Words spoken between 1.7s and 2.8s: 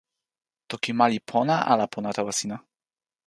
ala pona tawa sina?